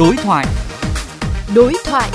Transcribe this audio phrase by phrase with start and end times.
[0.00, 0.44] Đối thoại.
[1.56, 2.08] Đối thoại.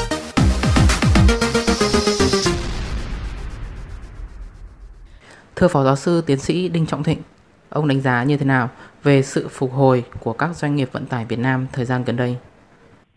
[5.56, 7.21] Thưa Phó Giáo sư Tiến sĩ Đinh Trọng Thịnh,
[7.69, 8.70] ông đánh giá như thế nào
[9.04, 12.16] về sự phục hồi của các doanh nghiệp vận tải Việt Nam thời gian gần
[12.16, 12.38] đây?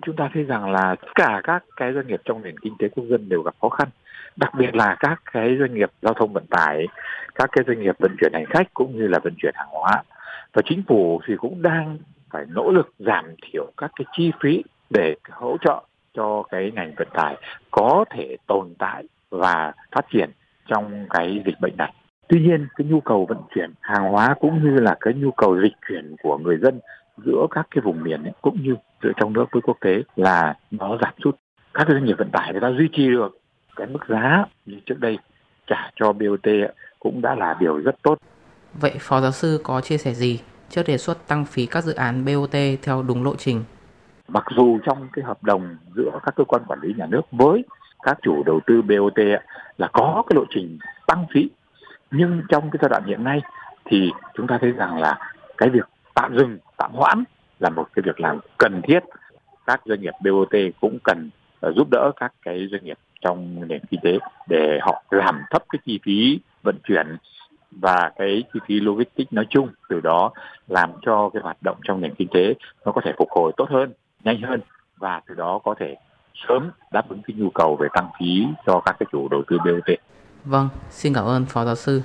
[0.07, 2.89] Chúng ta thấy rằng là tất cả các cái doanh nghiệp trong nền kinh tế
[2.89, 3.89] quốc dân đều gặp khó khăn,
[4.37, 6.87] đặc biệt là các cái doanh nghiệp giao thông vận tải,
[7.35, 10.03] các cái doanh nghiệp vận chuyển hành khách cũng như là vận chuyển hàng hóa.
[10.53, 11.99] Và chính phủ thì cũng đang
[12.31, 15.83] phải nỗ lực giảm thiểu các cái chi phí để hỗ trợ
[16.15, 17.37] cho cái ngành vận tải
[17.71, 20.31] có thể tồn tại và phát triển
[20.69, 21.93] trong cái dịch bệnh này.
[22.29, 25.61] Tuy nhiên cái nhu cầu vận chuyển hàng hóa cũng như là cái nhu cầu
[25.63, 26.81] dịch chuyển của người dân
[27.25, 30.55] giữa các cái vùng miền ấy, cũng như giữa trong nước với quốc tế là
[30.71, 31.37] nó giảm sút.
[31.75, 33.39] Các doanh nghiệp vận tải người ta duy trì được
[33.77, 35.19] cái mức giá như trước đây
[35.67, 36.49] trả cho BOT
[36.99, 38.19] cũng đã là điều rất tốt.
[38.75, 40.41] Vậy Phó Giáo sư có chia sẻ gì
[40.71, 43.65] trước đề xuất tăng phí các dự án BOT theo đúng lộ trình?
[44.29, 47.65] Mặc dù trong cái hợp đồng giữa các cơ quan quản lý nhà nước với
[48.03, 49.19] các chủ đầu tư BOT
[49.79, 51.51] là có cái lộ trình tăng phí,
[52.11, 53.41] nhưng trong cái giai đoạn hiện nay
[53.85, 55.19] thì chúng ta thấy rằng là
[55.59, 57.25] cái việc tạm dừng, tạm hoãn
[57.59, 59.01] là một cái việc làm cần thiết
[59.67, 63.81] các doanh nghiệp BOT cũng cần ờ, giúp đỡ các cái doanh nghiệp trong nền
[63.91, 64.19] kinh tế
[64.49, 67.17] để họ làm thấp cái chi phí vận chuyển
[67.71, 70.33] và cái chi phí logistics nói chung từ đó
[70.69, 73.69] làm cho cái hoạt động trong nền kinh tế nó có thể phục hồi tốt
[73.71, 73.93] hơn
[74.25, 74.61] nhanh hơn
[74.97, 75.97] và từ đó có thể
[76.49, 79.59] sớm đáp ứng cái nhu cầu về tăng phí cho các cái chủ đầu tư
[79.59, 79.95] BOT.
[80.45, 82.03] Vâng, xin cảm ơn Phó Giáo sư.